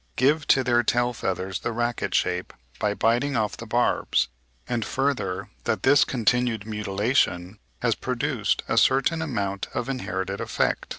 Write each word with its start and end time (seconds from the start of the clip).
give 0.15 0.47
to 0.47 0.63
their 0.63 0.81
tail 0.81 1.13
feathers 1.13 1.59
the 1.59 1.71
racket 1.71 2.15
shape 2.15 2.53
by 2.79 2.91
biting 2.95 3.37
off 3.37 3.55
the 3.55 3.67
barbs, 3.67 4.29
and, 4.67 4.83
further, 4.83 5.49
that 5.65 5.83
this 5.83 6.03
continued 6.03 6.65
mutilation 6.65 7.59
has 7.83 7.93
produced 7.93 8.63
a 8.67 8.79
certain 8.79 9.21
amount 9.21 9.67
of 9.75 9.87
inherited 9.89 10.41
effect. 10.41 10.87